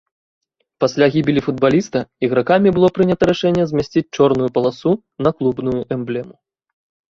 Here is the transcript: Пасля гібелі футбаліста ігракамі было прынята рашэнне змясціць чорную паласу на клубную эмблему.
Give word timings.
Пасля 0.83 1.05
гібелі 1.15 1.41
футбаліста 1.47 2.01
ігракамі 2.29 2.69
было 2.79 2.87
прынята 2.97 3.23
рашэнне 3.33 3.63
змясціць 3.73 4.05
чорную 4.15 4.49
паласу 4.59 4.91
на 5.27 5.37
клубную 5.39 5.79
эмблему. 6.01 6.35